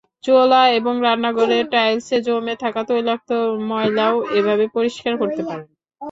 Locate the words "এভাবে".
4.37-4.65